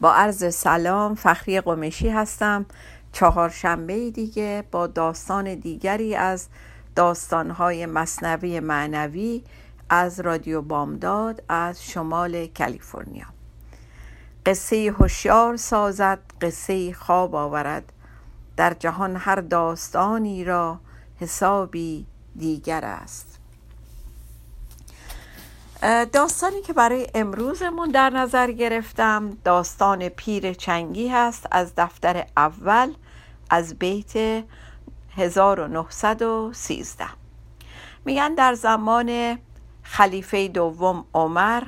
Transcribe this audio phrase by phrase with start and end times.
[0.00, 2.66] با عرض سلام فخری قمشی هستم.
[3.12, 6.48] چهارشنبه دیگه با داستان دیگری از
[6.96, 9.42] داستانهای مصنوی معنوی
[9.90, 13.26] از رادیو بامداد از شمال کالیفرنیا.
[14.46, 17.92] قصه هوشیار سازد قصه خواب آورد.
[18.56, 20.80] در جهان هر داستانی را
[21.20, 22.06] حسابی
[22.36, 23.29] دیگر است.
[26.12, 31.46] داستانی که برای امروزمون در نظر گرفتم داستان پیر چنگی هست.
[31.50, 32.92] از دفتر اول
[33.50, 34.44] از بیت
[35.16, 37.04] 1913
[38.04, 39.38] میگن در زمان
[39.82, 41.62] خلیفه دوم عمر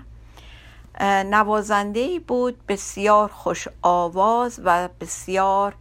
[1.25, 5.75] نوازنده بود بسیار خوش آواز و بسیار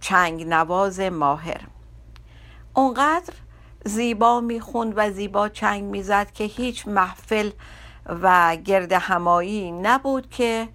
[0.00, 1.60] چنگ نواز ماهر.
[2.74, 3.34] اونقدر
[3.84, 7.50] زیبا می‌خوند و زیبا چنگ می‌زد که هیچ محفل
[8.22, 10.68] و گرد همایی نبود که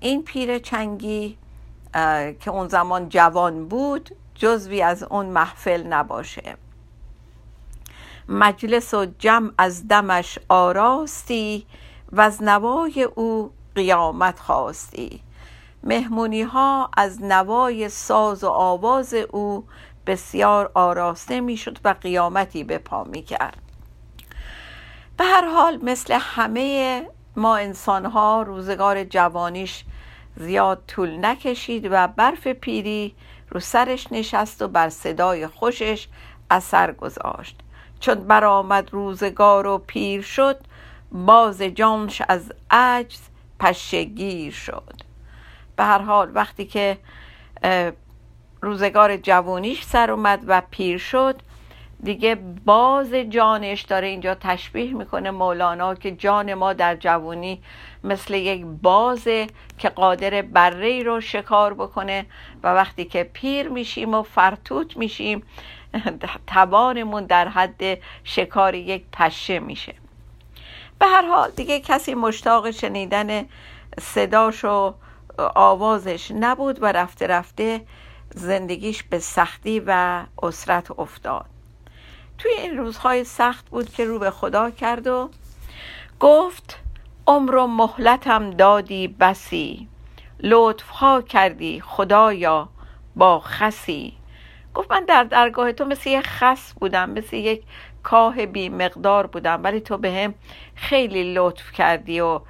[0.00, 1.38] این پیر چنگی
[2.40, 6.56] که اون زمان جوان بود جزوی از اون محفل نباشه.
[8.28, 11.66] مجلس و جمع از دمش آراستی
[12.12, 15.20] و از نوای او قیامت خواستی.
[15.82, 19.64] مهمونی ها از نوای ساز و آواز او
[20.06, 23.58] بسیار آراسته می‌شد و قیامتی به پا می کرد
[25.16, 27.02] به هر حال مثل همه
[27.36, 29.84] ما انسان ها روزگار جوانیش
[30.36, 33.14] زیاد طول نکشید و برف پیری
[33.50, 36.08] رو سرش نشست و بر صدای خوشش
[36.50, 37.60] اثر گذاشت.
[38.00, 40.60] چون برآمد روزگار و پیر شد
[41.12, 43.20] باز جانش از عجز
[43.60, 44.94] پشگیر شد.
[45.76, 46.98] به هر حال وقتی که
[48.64, 51.40] روزگار جوانیش سر اومد و پیر شد.
[52.02, 57.62] دیگه باز جانش داره اینجا تشبیه می‌کنه مولانا که جان ما در جوانی
[58.04, 59.46] مثل یک بازه
[59.78, 62.26] که قادر بره رو شکار بکنه
[62.62, 65.42] و وقتی که پیر میشیم و فرتوت میشیم
[66.46, 69.94] توانمون در حد شکار یک پشه میشه.
[70.98, 73.44] به هر حال دیگه کسی مشتاق شنیدن
[74.00, 74.94] صداش و
[75.54, 77.80] آوازش نبود و رفته رفته
[78.34, 81.46] زندگیش به سختی و اسرت افتاد.
[82.38, 85.30] توی این روزهای سخت بود که رو به خدا کرد و
[86.20, 86.78] گفت
[87.26, 89.88] عمر و مهلتم دادی بسی
[90.40, 92.68] لطف ها کردی خدایا
[93.16, 94.12] با خسی.
[94.74, 97.62] گفت من در درگاه تو مثل یک خس بودم مثل یک
[98.02, 100.34] کاه بی مقدار بودم ولی تو به هم
[100.74, 102.40] خیلی لطف کردی و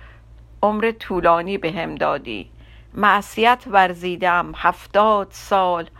[0.62, 2.50] عمر طولانی به هم دادی.
[2.94, 5.90] معصیت ورزیدم هفتاد سال.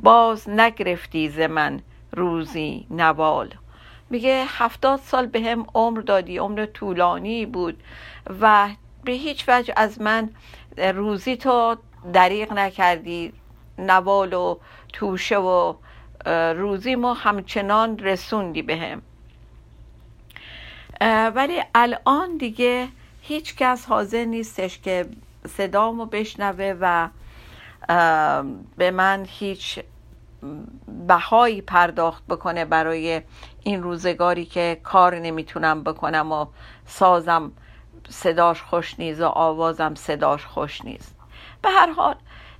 [0.00, 1.80] باز نگرفتی ز من
[2.12, 3.54] روزی نوال.
[4.10, 7.82] میگه هفتاد سال به هم عمر دادی عمر طولانی بود
[8.40, 8.68] و
[9.04, 10.30] به هیچ وجه از من
[10.76, 11.76] روزی تو
[12.12, 13.32] دریغ نکردی.
[13.78, 14.58] نوال و
[14.92, 15.74] توشه و
[16.54, 19.02] روزی ما همچنان رسوندی به هم
[21.34, 22.88] ولی الان دیگه
[23.22, 25.06] هیچ کس حاضر نیستش که
[25.48, 27.08] صدامو بشنوه و
[28.76, 29.80] به من هیچ
[31.06, 33.22] بهایی پرداخت بکنه برای
[33.62, 36.46] این روزگاری که کار نمی‌تونم بکنم و
[36.86, 37.52] سازم
[38.08, 41.14] صداش خوش نیست و آوازم صداش خوش نیست.
[41.62, 42.14] به هر حال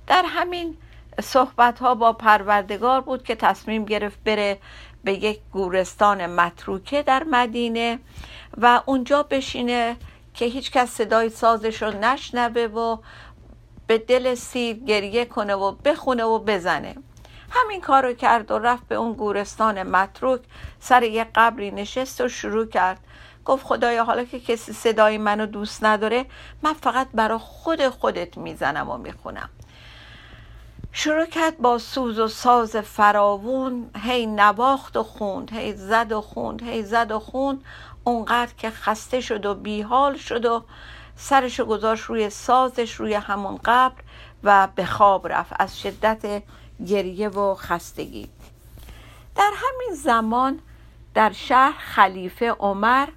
[0.07, 0.77] در همین
[1.21, 4.57] صحبت ها با پروردگار بود که تصمیم گرفت بره
[5.03, 7.99] به یک گورستان متروکه در مدینه
[8.57, 9.95] و اونجا بشینه
[10.33, 12.97] که هیچ کس صدای سازش رو نشنوه و
[13.87, 16.95] به دل سیر گریه کنه و بخونه و بزنه.
[17.49, 20.41] همین کار رو کرد و رفت به اون گورستان متروک
[20.79, 22.99] سر یه قبری نشست و شروع کرد.
[23.45, 26.25] گفت خدایا حالا که کسی صدای منو دوست نداره
[26.61, 29.49] من فقط برا خود خودت می‌زنم و می‌خونم.
[30.91, 36.63] شروع کرد با سوز و ساز فراوون هی نواخت و خوند هی زد و خوند
[36.63, 37.63] هی زد و خوند.
[38.03, 40.63] اونقدر که خسته شد و بیحال شد و
[41.15, 44.01] سرشو گذاشت روی سازش روی همون قبر
[44.43, 46.43] و به خواب رفت از شدت
[46.87, 48.29] گریه و خستگی.
[49.35, 50.59] در همین زمان
[51.13, 53.07] در شهر خلیفه عمر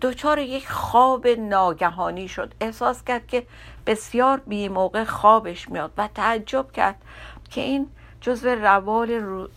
[0.00, 2.54] دچار یک خواب ناگهانی شد.
[2.60, 3.46] احساس کرد که
[3.86, 4.70] بسیار بی
[5.06, 7.02] خوابش میاد و تعجب کرد
[7.50, 9.48] که این جزو روال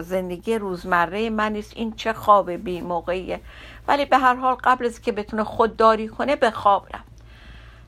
[0.00, 1.72] زندگی روزمره من نیست.
[1.76, 3.40] این چه خواب بی موقعیه.
[3.88, 7.08] ولی به هر حال قبل از که بتونه خودداری کنه به خواب رفت.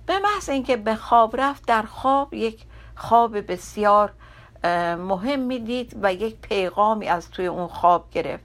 [0.06, 2.64] به محض اینکه به خواب رفت در خواب یک
[2.96, 4.12] خواب بسیار
[4.98, 8.44] مهم دید و یک پیغامی از توی اون خواب گرفت.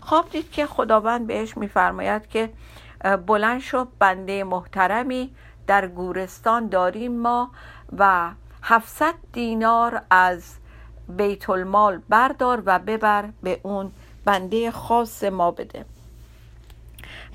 [0.00, 2.52] خواب دید که خداوند بهش میفرماید که
[3.26, 5.34] بلند شو بنده محترمی
[5.66, 7.50] در گورستان داریم ما
[7.98, 8.30] و
[8.62, 10.56] 700 دینار از
[11.08, 13.92] بیت المال بردار و ببر به اون
[14.24, 15.84] بنده خاص ما بده.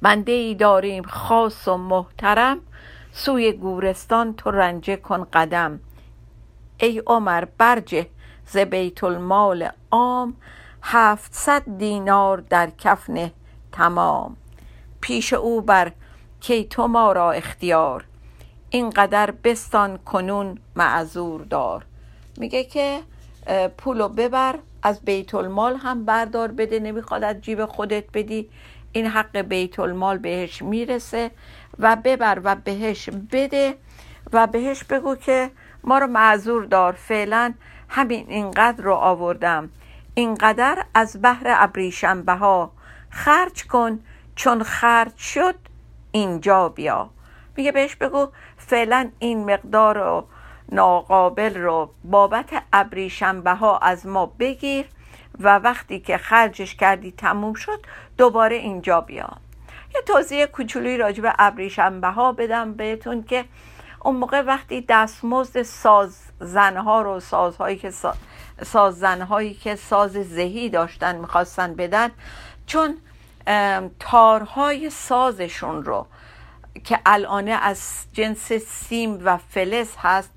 [0.02, 2.60] بنده ای داریم خاص و محترم
[3.14, 5.80] سوی گورستان تو رنجه کن قدم.
[6.78, 8.08] ای عمر برجه
[8.46, 10.36] ز بیت المال عام
[10.82, 13.32] هفتصد دینار در کفن
[13.72, 14.38] تمام.
[15.02, 15.92] پیش او بر
[16.40, 18.06] کی تو ما را اختیار
[18.70, 21.86] اینقدر بستان کنون معذور دار.
[22.38, 23.00] میگه که
[23.78, 28.50] پولو ببر از بیت المال هم بردار بده نمی‌خواد از جیب خودت بدی.
[28.92, 31.32] این حق بیت المال بهش می‌رسه
[31.80, 33.76] و ببر و بهش بده
[34.34, 35.52] و بهش بگو که
[35.84, 36.94] ما رو معذور دار.
[36.94, 37.54] فعلا
[37.90, 39.70] همین اینقدر رو آوردم.
[40.14, 42.72] اینقدر از بحر ابریشم ها
[43.10, 44.00] خرج کن
[44.36, 45.56] چون خرج شد
[46.12, 47.10] اینجا بیا.
[47.58, 48.28] میگه بهش بگو
[48.58, 50.28] فعلا این مقدار رو
[50.72, 54.86] ناقابل رو بابت ابریشنبه ها از ما بگیر
[55.40, 57.86] و وقتی که خرجش کردی تموم شد
[58.18, 59.30] دوباره اینجا بیا.
[59.96, 63.46] یه توضیح کوچولی راجع به ابریشنبه ها بدم بهتون که
[64.04, 67.92] اون موقع وقتی دستمزد ساز زنها رو سازهایی که
[68.64, 72.10] ساز زنهایی که ساز زهی داشتن می‌خواستن بدن
[72.66, 72.98] چون
[74.00, 76.08] تارهای سازشون رو
[76.84, 80.32] که الانه از جنس سیم و فلز هست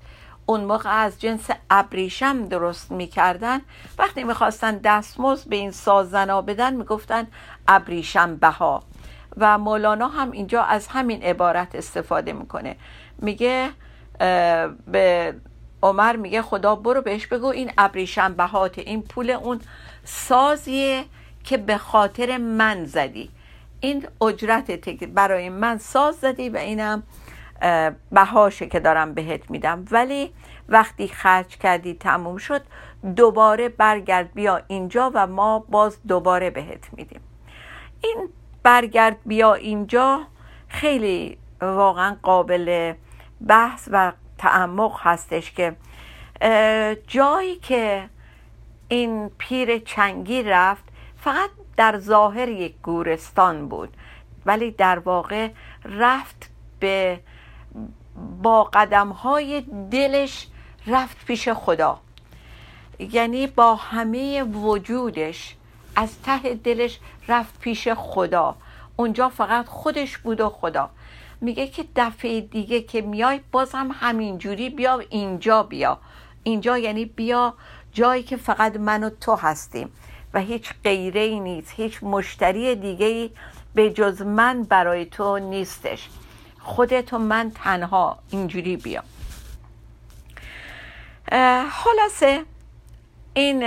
[0.45, 3.61] اون موقع از جنس ابریشم درست می‌کردن.
[3.97, 7.27] وقتی می‌خواستن دستمزد به این سازنا بدن می‌گفتن
[7.67, 8.83] ابریشم بها.
[9.37, 12.75] و مولانا هم اینجا از همین عبارت استفاده می‌کنه.
[13.17, 13.69] میگه
[14.87, 15.35] به
[15.83, 19.61] عمر میگه خدا برو بهش بگو این ابریشم بهات این پول اون
[20.03, 21.05] سازیه
[21.43, 23.29] که به خاطر من زدی.
[23.79, 27.03] این اجرت برای من ساز زدی و اینم
[28.11, 29.85] بهاشه که دارم بهت میدم.
[29.91, 30.33] ولی
[30.69, 32.61] وقتی خرج کردی تموم شد
[33.15, 37.21] دوباره برگرد بیا اینجا و ما باز دوباره بهت میدیم.
[38.01, 38.29] این
[38.63, 40.21] برگرد بیا اینجا
[40.67, 42.93] خیلی واقعا قابل
[43.47, 45.75] بحث و تعمق هستش که
[47.07, 48.09] جایی که
[48.87, 50.83] این پیر چنگی رفت
[51.17, 53.97] فقط در ظاهر یک گورستان بود
[54.45, 55.49] ولی در واقع
[55.85, 56.49] رفت
[56.79, 57.19] به
[58.41, 60.47] با قدم های دلش
[60.87, 61.99] رفت پیش خدا.
[62.99, 65.55] یعنی با همه وجودش
[65.95, 68.55] از ته دلش رفت پیش خدا.
[68.95, 70.89] اونجا فقط خودش بود و خدا.
[71.41, 75.97] میگه که دفعه دیگه که میای بازم همینجوری بیا اینجا بیا.
[76.43, 77.53] اینجا یعنی بیا
[77.93, 79.89] جایی که فقط من و تو هستیم.
[80.33, 83.29] و هیچ غیره ای نیست هیچ مشتری دیگه ای
[83.75, 86.09] به جز من برای تو نیستش.
[86.65, 89.03] خودت و من تنها اینجوری بیا
[91.71, 92.43] خلاصه
[93.33, 93.59] این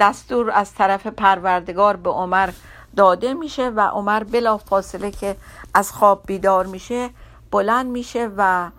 [0.00, 2.50] دستور از طرف پروردگار به عمر
[2.96, 5.36] داده میشه و عمر بلا فاصله که
[5.74, 7.10] از خواب بیدار میشه
[7.50, 8.70] بلند میشه و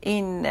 [0.00, 0.46] این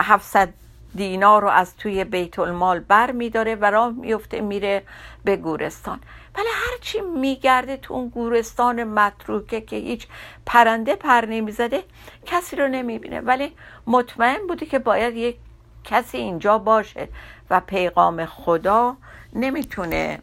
[0.00, 0.48] 700
[0.94, 4.82] دینار رو از توی بیت المال بر میداره و راه میفته میره
[5.24, 6.00] به گورستان.
[6.36, 10.06] ولی هرچی میگرده تو اون گورستان متروکه که هیچ
[10.46, 11.84] پرنده پر نمی‌زده
[12.26, 13.20] کسی رو نمی‌بینه.
[13.20, 13.52] ولی
[13.86, 15.36] مطمئن بوده که باید یک
[15.84, 17.08] کسی اینجا باشه
[17.50, 18.96] و پیغام خدا
[19.32, 20.18] نمی‌تونه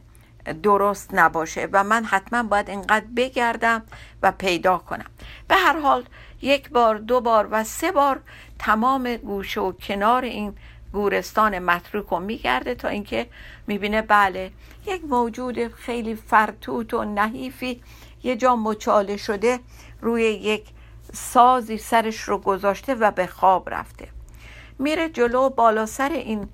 [0.63, 1.70] درست نباشه.
[1.72, 3.84] و من حتما باید اینقدر بگردم
[4.24, 5.05] و پیدا کنم.
[5.48, 6.03] به هر حال
[6.41, 8.20] یک بار دو بار و سه بار
[8.60, 10.55] تمام گوشه و کنار این
[10.93, 13.27] گورستان متروک رو میگرده تا اینکه
[13.67, 14.51] می‌بینه بله
[14.86, 17.82] یک موجود خیلی فرتوت و نحیفی
[18.24, 19.60] یه جا مچاله شده
[20.02, 20.66] روی یک
[21.13, 24.08] سازی سرش رو گذاشته و به خواب رفته.
[24.80, 26.50] میره جلو بالا سر این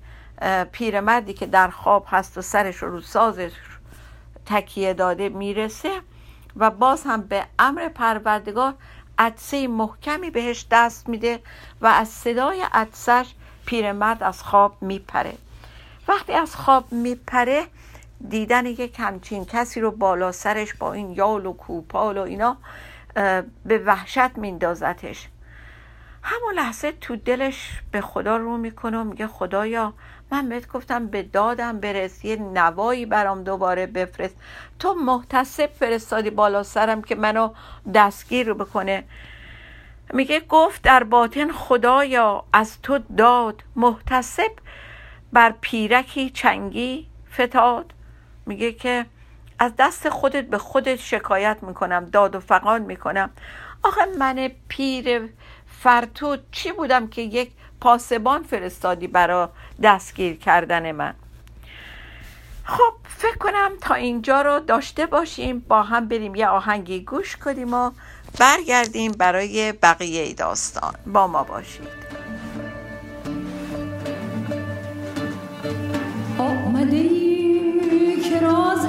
[0.72, 3.52] پیرمردی که در خواب هست و سرش رو سازش
[4.46, 6.00] تکیه داده می‌رسه
[6.56, 8.74] و باز هم به امر پروردگار
[9.18, 11.40] عدسه محکمی بهش دست میده
[11.80, 13.34] و از صدای عدسش
[13.66, 15.34] پیرمرد از خواب میپره.
[16.08, 17.66] وقتی از خواب میپره
[18.28, 22.56] دیدن یک همچین کسی رو بالا سرش با این یال و کوپال و اینا
[23.64, 25.28] به وحشت میندازتش.
[26.22, 29.92] همون لحظه تو دلش به خدا رو می‌کنه و میگه خدایا
[30.32, 34.36] من بهت گفتم به دادم برس یه نوایی برام دوباره بفرست.
[34.78, 37.52] تو محتسب فرستادی بالا سرم که منو
[37.94, 39.04] دستگیر بکنه.
[40.12, 43.62] میگه گفت در باطن خدایا از تو داد.
[43.76, 44.50] محتسب
[45.32, 47.92] بر پیرکی چنگی فتاد.
[48.46, 49.06] میگه که
[49.58, 53.30] از دست خودت به خودت شکایت می‌کنم داد و فقان می‌کنم.
[53.82, 55.28] آخه من پیر
[55.82, 59.50] فرتود چی بودم که یک پاسبان فرستادی برا
[59.82, 61.14] دستگیر کردن من؟
[62.64, 67.74] خب فکر کنم تا اینجا رو داشته باشیم با هم بریم یه آهنگی گوش کنیم
[67.74, 67.90] و
[68.38, 70.94] برگردیم برای بقیه داستان.
[71.06, 72.19] با ما باشید.
[78.50, 78.79] Dios.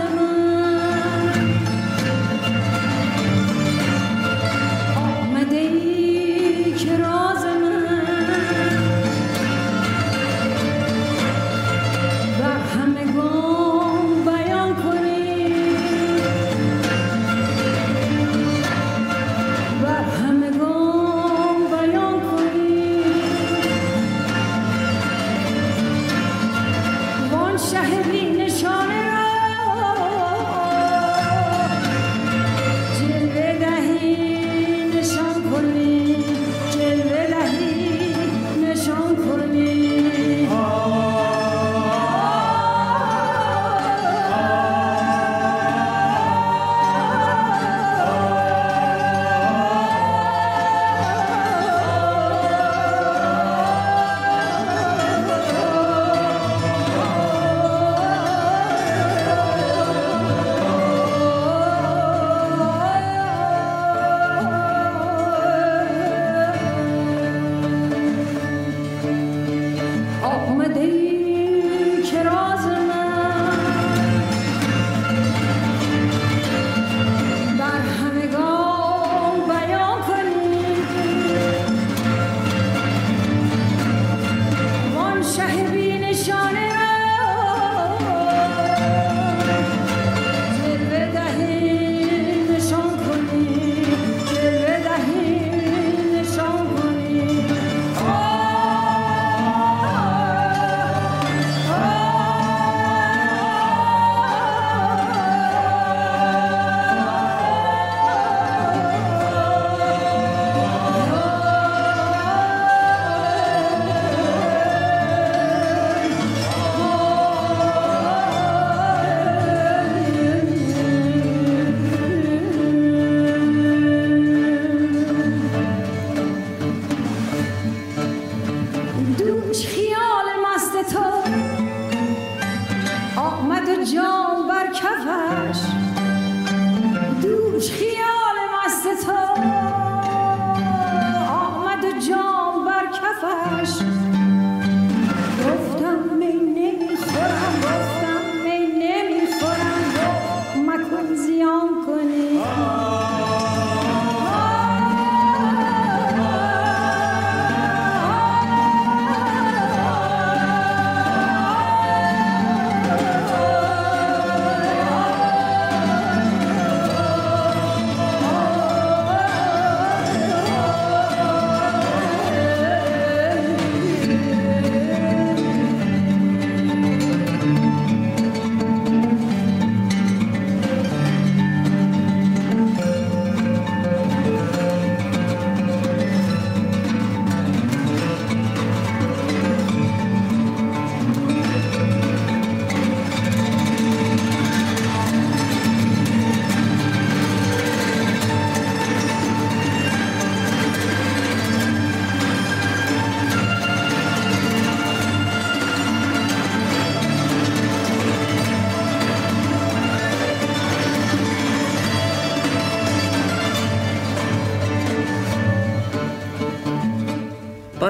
[143.22, 143.28] که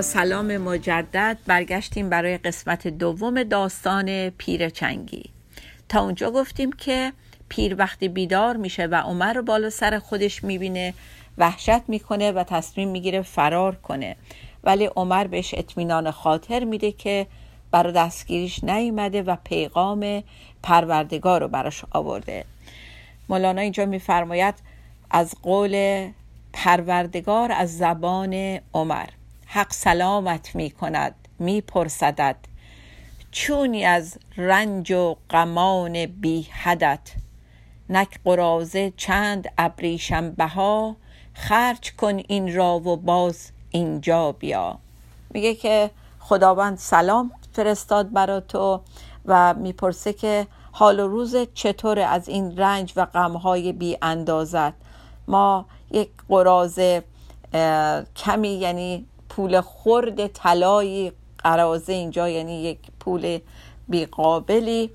[0.01, 5.29] سلام مجدد برگشتیم برای قسمت دوم داستان پیر چنگی.
[5.89, 7.13] تا اونجا گفتیم که
[7.49, 10.93] پیر وقتی بیدار میشه و عمر رو بالا سر خودش می‌بینه
[11.37, 14.15] وحشت می‌کنه و تصمیم می‌گیره فرار کنه.
[14.63, 17.27] ولی عمر بهش اطمینان خاطر میده که
[17.71, 20.23] برای دستگیریش نیامده و پیغام
[20.63, 22.45] پروردگار رو براش آورده.
[23.29, 24.55] مولانا اینجا میفرماید
[25.11, 26.07] از قول
[26.53, 29.07] پروردگار از زبان عمر.
[29.53, 32.35] حق سلامت می کند می پرسدد
[33.31, 37.11] چونی از رنج و غمان بی حدت.
[37.89, 40.95] نک قرازه چند ابریشم بها
[41.33, 44.79] خرج کن این را و باز اینجا بیا.
[45.29, 48.81] میگه که خداوند سلام فرستاد برا تو
[49.25, 54.73] و می‌پرسه که حال و روز چطور از این رنج و غمهای بی اندازت
[55.27, 57.03] ما یک قرازه
[58.15, 63.39] کمی یعنی پول خرد طلایی قرازه اینجا یعنی یک پول
[63.87, 64.89] بیقابلی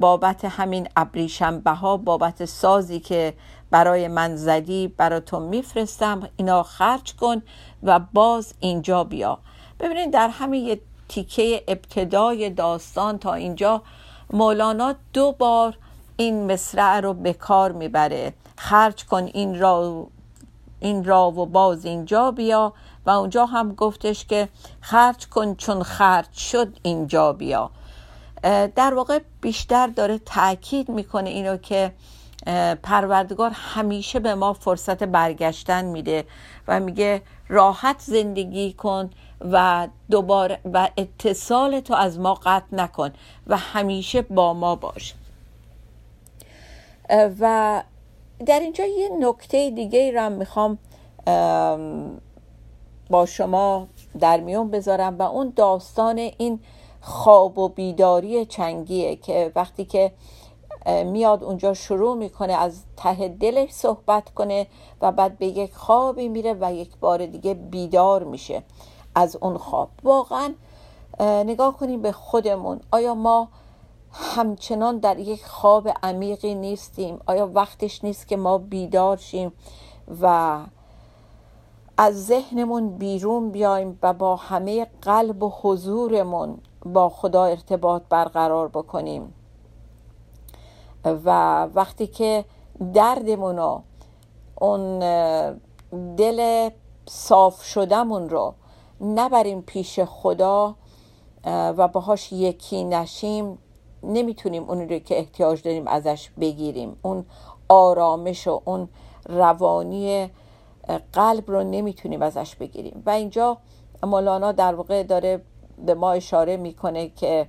[0.00, 3.34] بابت همین ابریشنبه ها بابت سازی که
[3.70, 7.42] برای من زدی برای تو میفرستم اینا خرج کن
[7.82, 9.38] و باز اینجا بیا.
[9.80, 13.82] ببینید در همین یه تیکه ابتدای داستان تا اینجا
[14.32, 15.78] مولانا دو بار
[16.16, 18.32] این مصرع رو به کار می‌بره.
[18.56, 20.06] خرج کن این را
[20.80, 22.72] این را و باز اینجا بیا.
[23.06, 24.48] و اونجا هم گفتش که
[24.80, 27.70] خرج کن چون خرج شد اینجا بیا.
[28.76, 31.92] در واقع بیشتر داره تاکید می‌کنه اینو که
[32.82, 36.24] پروردگار همیشه به ما فرصت برگشتن میده
[36.68, 43.10] و میگه راحت زندگی کن و دوباره و اتصال تو از ما قطع نکن
[43.46, 45.14] و همیشه با ما باش.
[47.40, 47.82] و
[48.46, 50.78] در اینجا یه نکته دیگه را می‌خوام
[53.10, 53.88] با شما
[54.20, 56.60] در میون بذارم و اون داستان این
[57.00, 60.12] خواب و بیداری چنگیه که وقتی که
[60.86, 64.66] میاد اونجا شروع می‌کنه از ته دلش صحبت کنه
[65.00, 68.62] و بعد به یک خوابی میره و یک بار دیگه بیدار میشه
[69.14, 69.88] از اون خواب.
[70.02, 70.54] واقعا
[71.20, 72.80] نگاه کنیم به خودمون.
[72.92, 73.48] آیا ما
[74.12, 79.52] همچنان در یک خواب عمیقی نیستیم؟ آیا وقتش نیست که ما بیدار شیم
[80.22, 80.58] و
[82.02, 89.34] از ذهنمون بیرون بیایم و با همه قلب و حضورمون با خدا ارتباط برقرار بکنیم.
[91.04, 92.44] و وقتی که
[92.94, 93.82] دردمون رو
[94.60, 94.98] اون
[96.16, 96.70] دل
[97.08, 98.54] صاف شدهمون رو
[99.00, 100.74] نبریم پیش خدا
[101.46, 103.58] و باهاش یکی نشیم
[104.02, 106.96] نمی‌تونیم اون رو که احتیاج داریم ازش بگیریم.
[107.02, 107.24] اون
[107.68, 108.88] آرامش و اون
[109.28, 110.30] روانی
[110.98, 113.02] قلب رو نمی‌تونیم ازش بگیریم.
[113.06, 113.58] و اینجا
[114.02, 115.42] مولانا در واقع داره
[115.86, 117.48] به ما اشاره می‌کنه که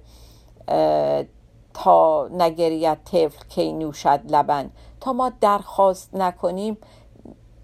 [1.74, 4.72] تا نگریت طفل کی نوشد لبن.
[5.00, 6.78] تا ما درخواست نکنیم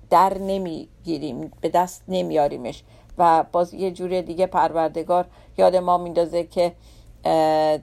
[0.10, 2.84] در نمی‌گیریم به دست نمیاریمش
[3.18, 5.26] و باز یه جور دیگه پروردگار
[5.58, 6.74] یاد ما میندازه که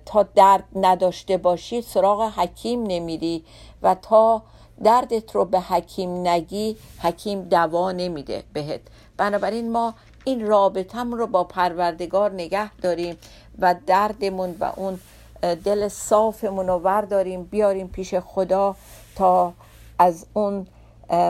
[0.07, 3.44] تا درد نداشته باشی سراغ حکیم نمیری.
[3.83, 4.42] و تا
[4.82, 8.80] دردت رو به حکیم نگی حکیم دوا نمیده بهت.
[9.16, 13.16] بنابراین ما این رابطم رو با پروردگار نگه داریم
[13.58, 14.98] و دردمون و اون
[15.42, 18.76] دل صافمون رو ورداریم بیاریم پیش خدا
[19.16, 19.52] تا
[19.98, 20.66] از اون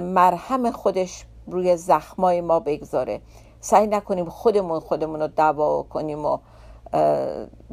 [0.02, 3.20] مرهم خودش روی زخمای ما بگذاره.
[3.60, 6.38] سعی نکنیم خودمون خودمون رو دوا کنیم و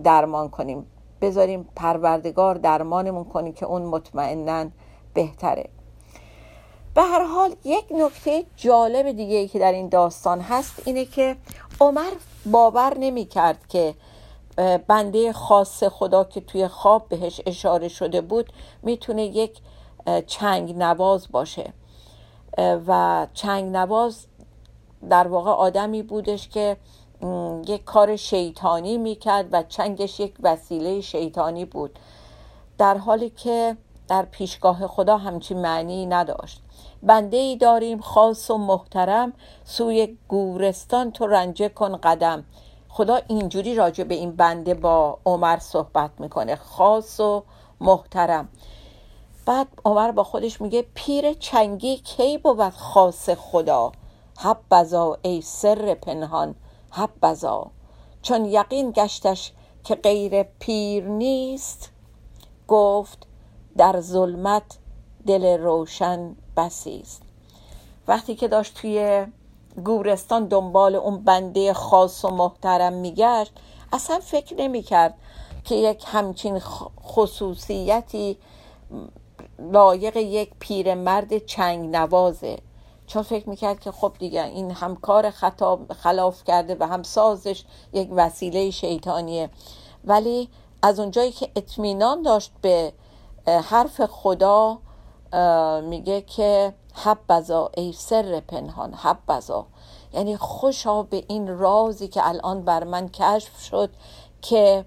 [0.04, 0.86] درمان کنیم.
[1.22, 4.66] بذاریم پروردگار درمانمون کنیم که اون مطمئنا
[5.14, 5.70] بهتره.
[6.96, 11.36] به هر حال یک نکته جالب دیگه ای که در این داستان هست اینه که
[11.80, 12.12] عمر
[12.46, 13.96] باور نمی کرد که
[14.88, 19.58] بنده خاص خدا که توی خواب بهش اشاره شده بود می‌تونه یک
[20.28, 21.74] چنگ نواز باشه.
[22.88, 24.26] و چنگ نواز
[25.10, 26.78] در واقع آدمی بودش که
[27.68, 32.00] یک کار شیطانی می‌کرد و چنگش یک وسیله شیطانی بود.
[32.78, 33.78] در حالی که
[34.12, 36.62] در پیشگاه خدا همچین معنی نداشت.
[37.04, 42.46] بنده ای داریم خاص و محترم سوی گورستان تو رنجه کن قدم.
[42.90, 47.44] خدا اینجوری راجع به این بنده با عمر صحبت می‌کنه خاص و
[47.82, 48.50] محترم.
[49.46, 53.92] بعد عمر با خودش میگه پیر چنگی کی بود خاص خدا؟
[54.38, 56.56] حب بزا ای سر پنهان
[56.92, 57.72] حب بزا
[58.22, 59.52] چون یقین گشتش
[59.84, 61.92] که غیر پیر نیست؟
[62.68, 63.31] گفت
[63.78, 64.78] در ظلمت
[65.28, 67.22] دل روشن بسی است
[68.08, 69.26] وقتی که داشت توی
[69.84, 73.54] گورستان دنبال اون بنده خاص و محترم میگشت
[73.94, 75.14] اصلا فکر نمی‌کرد
[75.64, 76.60] که یک همچین
[77.04, 78.38] خصوصیتی
[79.60, 82.58] لایق یک پیرمرد چنگ نوازه
[83.08, 87.64] چون فکر می‌کرد که خب دیگه این هم کار خطا خلاف کرده و هم سازش
[87.94, 89.50] یک وسیله شیطانیه.
[90.06, 90.50] ولی
[90.82, 92.94] از اونجایی که اطمینان داشت به
[93.48, 94.78] حرف خدا
[95.84, 99.66] میگه که حبزا ای سر پنهان حبزا
[100.14, 103.90] یعنی خوشا به این رازی که الان بر من کشف شد
[104.42, 104.86] که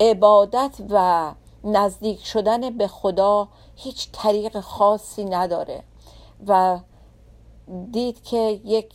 [0.00, 1.32] عبادت و
[1.64, 5.82] نزدیک شدن به خدا هیچ طریق خاصی نداره.
[6.46, 6.78] و
[7.90, 8.94] دید که یک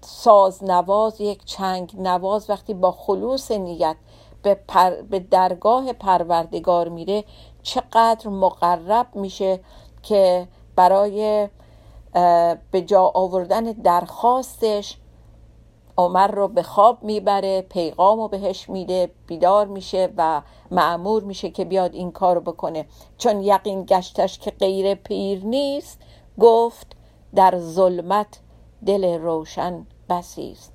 [0.00, 3.96] ساز نواز یک چنگ نواز وقتی با خلوص نیت
[4.42, 7.24] به, پر به درگاه پروردگار میره
[7.66, 9.60] چقدر مقرب میشه
[10.02, 11.48] که برای
[12.70, 14.96] به جا آوردن درخواستش
[15.98, 21.64] عمر رو به خواب می‌بره پیغام رو بهش میده بیدار میشه و معمور میشه که
[21.64, 22.86] بیاد این کار رو بکنه.
[23.18, 26.00] چون یقین گشتش که غیر پیر نیست
[26.40, 26.96] گفت
[27.34, 28.40] در ظلمت
[28.86, 30.72] دل روشن بسی است.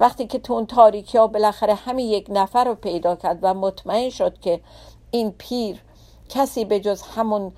[0.00, 4.10] وقتی که تو اون تاریکی ها بالاخره همین یک نفر رو پیدا کرد و مطمئن
[4.10, 4.60] شد که
[5.10, 5.82] این پیر
[6.32, 7.52] کسی به جز همون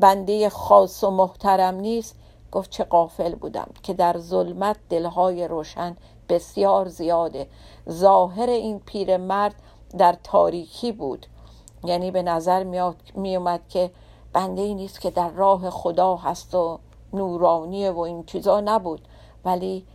[0.00, 2.16] بنده خاص و محترم نیست.
[2.52, 5.96] گفت چه قافل بودم که در ظلمت دلهای روشن
[6.28, 7.46] بسیار زیاده.
[7.90, 9.54] ظاهر این پیرمرد
[9.98, 11.26] در تاریکی بود.
[11.84, 12.64] یعنی به نظر
[13.14, 13.90] می اومد که
[14.32, 16.78] بنده ای نیست که در راه خدا هست و
[17.12, 19.08] نورانیه و این چیزا نبود.
[19.44, 19.86] ولی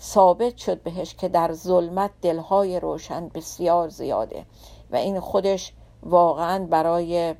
[0.00, 4.46] ثابت شد بهش که در ظلمت دلهای روشن بسیار زیاده
[4.90, 7.34] و این خودش واقعا برای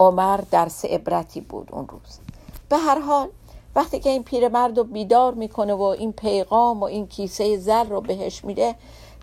[0.00, 2.18] عمر درس عبرتی بود اون روز.
[2.68, 3.28] به هر حال
[3.76, 8.00] وقتی که این پیرمرد رو بیدار می‌کنه و این پیغام و این کیسه زر رو
[8.00, 8.74] بهش میده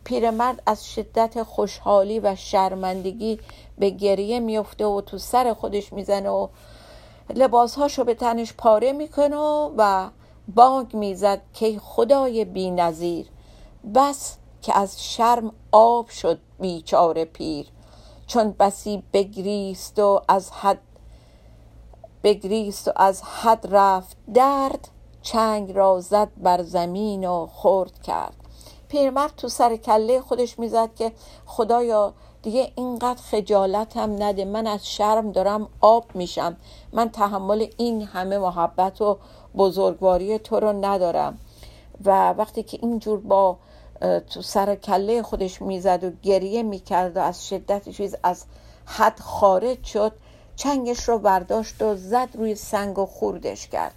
[0.04, 3.40] پیرمرد از شدت خوشحالی و شرمندگی
[3.78, 6.48] به گریه میفته و تو سر خودش می‌زنه و
[7.36, 10.10] لباسهاشو به تنش پاره می‌کنه و
[10.56, 13.28] بانگ می‌زد که خدای بی نظیر
[13.96, 17.68] بس که از شرم آب شد بیچاره پیر.
[18.28, 20.80] چون بسی بگریست و از حد
[22.24, 24.18] بگریست و از حد رفت.
[24.34, 24.88] درد
[25.22, 28.36] چنگ را زد بر زمین و خورد کرد.
[28.88, 31.12] پیرمرد تو سر کله خودش می‌زد که
[31.46, 36.58] خدایا دیگه اینقدر خجالت هم نده من از شرم دارم آب میشم.
[36.94, 39.18] من تحمل این همه محبت و
[39.58, 41.38] بزرگواری تو رو ندارم.
[42.06, 43.58] و وقتی که اینجور با
[44.04, 48.46] تو سر کله خودش می‌زد و گریه می‌کرد و از شدت چیز از
[48.86, 50.12] حد خارج شد
[50.56, 53.94] چنگش رو برداشت و زد روی سنگ و خوردش کرد.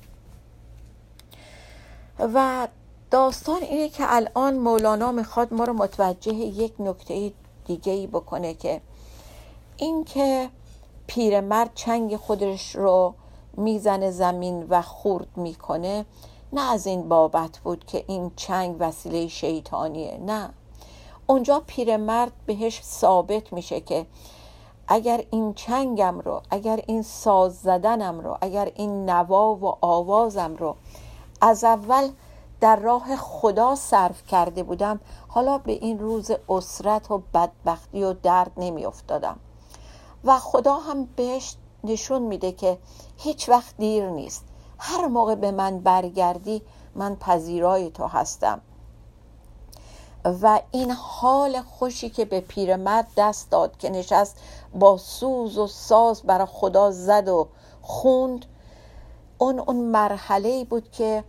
[2.19, 2.69] و
[3.11, 7.33] داستان اینه که الان مولانا می‌خواد ما رو متوجه یک نکته
[7.67, 8.81] دیگه ای بکنه که
[9.77, 10.49] اینکه
[11.07, 13.15] پیرمرد چنگ خودش رو
[13.57, 16.05] می‌زنه زمین و خورد می‌کنه
[16.53, 20.51] نه از این بابت بود که این چنگ وسیله شیطانیه نه.
[21.27, 24.07] اونجا پیرمرد بهش ثابت میشه که
[24.89, 30.77] اگر این چنگم رو اگر این ساز زدنم رو اگر این نوا و آوازم رو
[31.41, 32.09] از اول
[32.61, 38.53] در راه خدا صرف کرده بودم حالا به این روز اسرت و بدبختی و درد
[38.57, 39.39] نمی افتادم
[40.25, 42.79] و خدا هم بهش نشون میده که
[43.17, 44.45] هیچ وقت دیر نیست.
[44.79, 46.63] هر موقع به من برگردی
[46.95, 48.61] من پذیرای تو هستم.
[50.43, 54.37] و این حال خوشی که به پیرمرد دست داد که نشست
[54.75, 57.49] با سوز و ساز برای خدا زد و
[57.83, 58.47] خوند
[59.39, 61.25] اون اون مرحله بود که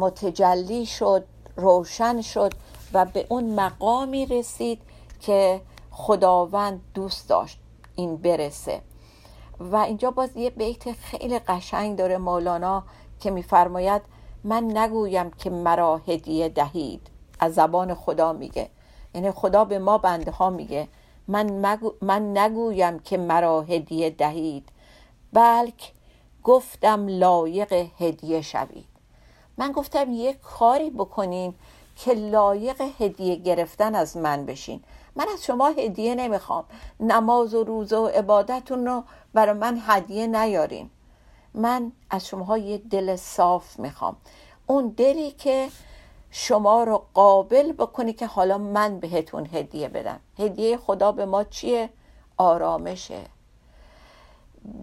[0.00, 1.24] متجلی شد
[1.56, 2.52] روشن شد
[2.92, 4.80] و به اون مقامی رسید
[5.20, 7.58] که خداوند دوست داشت
[7.96, 8.80] این برسه.
[9.60, 12.82] و اینجا باز یه بیت خیلی قشنگ داره مولانا
[13.20, 14.02] که میفرماید
[14.44, 17.06] من نگویم که مرا هدیه دهید.
[17.40, 18.70] از زبان خدا میگه.
[19.14, 20.88] یعنی خدا به ما بنده ها میگه.
[21.28, 24.68] من, من نگویم که مرا هدیه دهید
[25.32, 25.92] بلک
[26.44, 28.88] گفتم لایق هدیه شوید.
[29.58, 31.54] من گفتم یه کاری بکنین
[31.96, 34.80] که لایق هدیه گرفتن از من بشین.
[35.16, 36.64] من از شما هدیه نمی‌خوام.
[37.00, 39.02] نماز و روزه و عبادتون رو
[39.38, 40.90] برای من هدیه نیارین.
[41.54, 44.16] من از شما یه دل صاف می‌خوام.
[44.66, 45.68] اون دلی که
[46.30, 50.20] شما رو قابل بکنی که حالا من بهتون هدیه بدم.
[50.38, 51.90] هدیه خدا به ما چیه؟
[52.36, 53.20] آرامشه.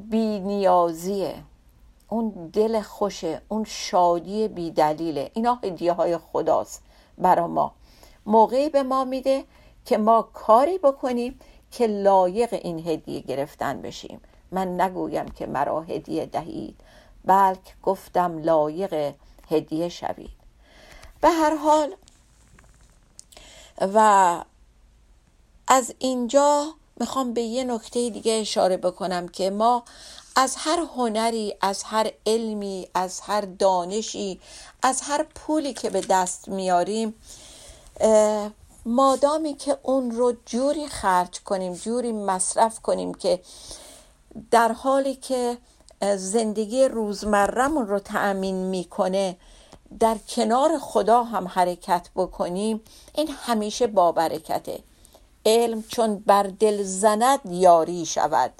[0.09, 1.35] بی نیازیه
[2.09, 6.83] اون دل خوشه اون شادی بی دلیله اینا هدیه های خداست
[7.17, 7.71] برا ما.
[8.25, 9.43] موقعی به ما میده
[9.85, 11.39] که ما کاری بکنیم
[11.75, 14.21] که لایق این هدیه گرفتن بشیم.
[14.51, 16.75] من نگویم که مرا هدیه دهید
[17.25, 19.13] بلک گفتم لایق
[19.51, 20.29] هدیه شوید.
[21.21, 21.95] به هر حال
[23.81, 24.43] و
[25.67, 29.83] از اینجا می‌خوام به یه نکته دیگه اشاره بکنم که ما
[30.35, 34.39] از هر هنری از هر علمی از هر دانشی
[34.83, 37.13] از هر پولی که به دست میاریم
[38.85, 43.41] مادامی که اون رو جوری خرج کنیم جوری مصرف کنیم که
[44.51, 45.57] در حالی که
[46.15, 49.37] زندگی روزمرمون رو تأمین می‌کنه
[49.99, 52.81] در کنار خدا هم حرکت بکنیم
[53.15, 54.79] این همیشه با برکته.
[55.45, 58.51] علم چون بر دل زند یاری شود.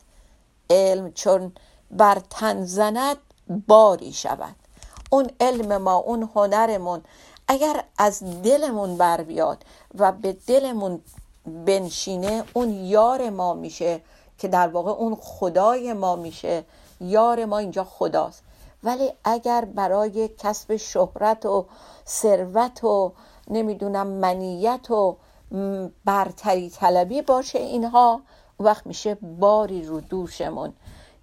[0.70, 1.52] علم چون
[1.92, 3.18] بر تن زند
[3.68, 4.56] باری شود.
[5.10, 7.02] اون علم ما اون هنرمون
[7.48, 9.66] اگر از دلمون بر بیاد
[9.98, 11.02] و به دلمون
[11.66, 14.02] بنشینه اون یار ما میشه
[14.38, 16.64] که در واقع اون خدای ما میشه.
[17.02, 18.44] یار ما اینجا خداست.
[18.84, 21.66] ولی اگر برای کسب شهرت و
[22.08, 23.14] ثروت و
[23.48, 25.18] نمی‌دونم منیت و
[26.06, 28.22] برتری طلبی باشه اینها
[28.60, 30.74] وقت میشه باری رو دوشمون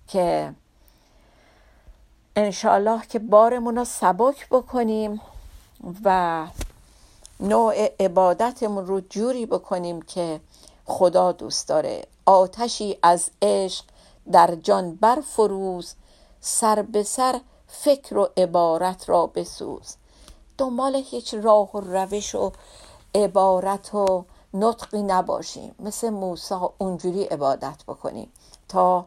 [0.08, 0.54] که
[2.36, 5.20] انشالله که بارمون رو سبک بکنیم.
[6.04, 6.46] و
[7.40, 10.40] نوع عبادتمون رو جوری بکنیم که
[10.84, 12.06] خدا دوست داره.
[12.26, 13.84] آتشی از عشق
[14.32, 15.94] در جان برفروز
[16.40, 19.96] سر به سر فکر و عبارت را بسوز.
[20.58, 22.52] دنبال هیچ راه و روش و
[23.14, 25.74] عبارت و نطقی نباشیم.
[25.78, 28.32] مثل موسی اونجوری عبادت بکنیم
[28.68, 29.06] تا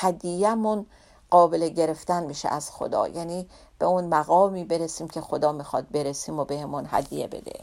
[0.00, 0.86] هدیهمون
[1.32, 3.08] قابل گرفتن میشه از خدا.
[3.08, 3.46] یعنی
[3.78, 7.60] به اون مقامی برسیم که خدا می‌خواد برسیم و بهمون هدیه بده.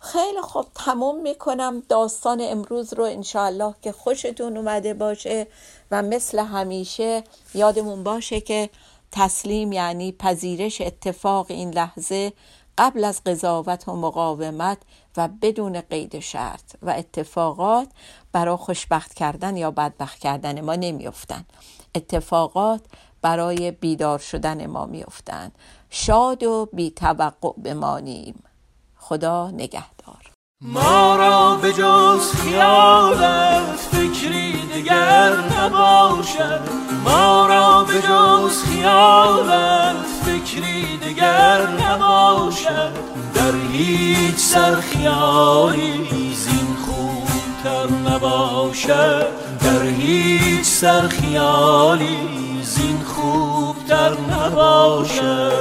[0.00, 1.82] خیلی خوب تموم می‌کنم.
[1.88, 5.46] داستان امروز رو انشاءالله که خوشتون اومده باشه
[5.90, 7.24] و مثل همیشه
[7.54, 8.70] یادمون باشه که
[9.12, 12.32] تسلیم یعنی پذیرش اتفاق این لحظه
[12.78, 14.78] قبل از قضاوت و مقاومت
[15.16, 17.88] و بدون قید شرط و اتفاقات
[18.32, 21.46] برای خوشبخت کردن یا بدبخت کردن ما نمیافتند
[21.94, 22.80] اتفاقات
[23.22, 25.52] برای بیدار شدن ما میافتند.
[25.90, 28.42] شاد و بی توقع بمانیم.
[28.96, 30.32] خدا نگهدار.
[30.60, 36.60] ما را به جز خیالت فکری دیگر نباشد.
[37.04, 42.92] ما را به جز خیالت فکری دیگر نباشد.
[43.34, 49.47] در هیچ سر خیالی زین خوبتر نباشد.
[49.60, 52.18] در هیچ سر خیالی
[52.62, 55.57] زین خوبتر نباشد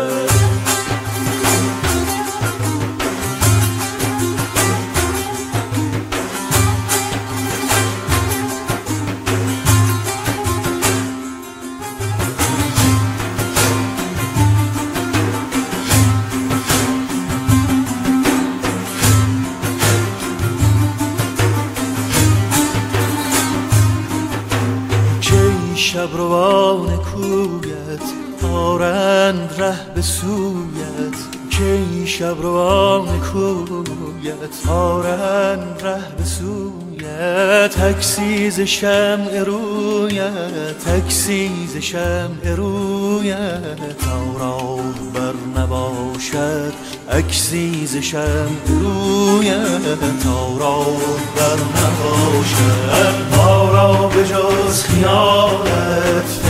[38.58, 44.08] تکسیز شمع رویت تکسیز شمع رویت.
[44.12, 44.80] آرا
[45.13, 46.74] بر نباشد
[47.10, 50.26] اکسیز شمع رویت.
[50.28, 50.86] آرا
[51.36, 56.47] بر نباشد ما را به جز خیالت.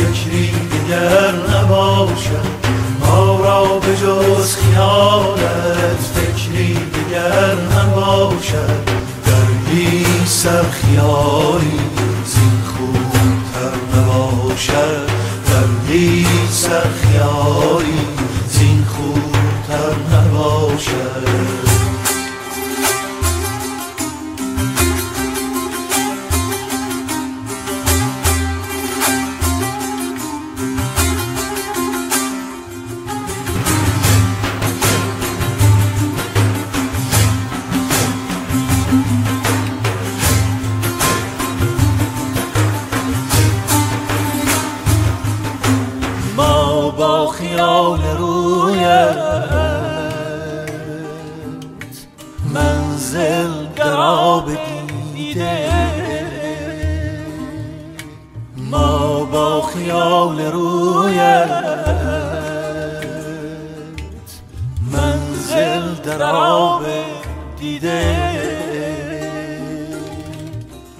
[59.77, 61.49] خیال رویت.
[64.91, 66.85] منزل در آب
[67.59, 68.17] دیده.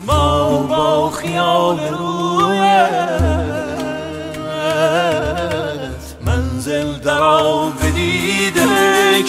[0.07, 3.27] ما با خیال رویت.
[7.07, 8.67] درا بدیده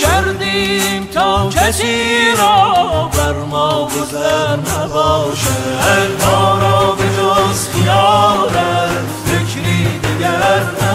[0.02, 5.50] کردیم تا کسی را بر ما گذر نباشه.
[6.20, 6.97] ما را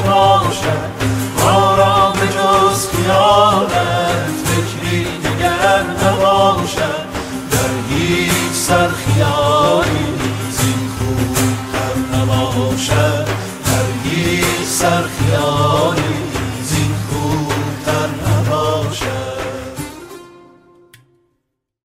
[0.04, 0.43] به